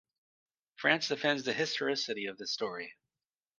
France 0.77 1.09
defends 1.09 1.43
the 1.43 1.53
historicity 1.53 2.25
of 2.25 2.39
this 2.39 2.51
story. 2.51 2.95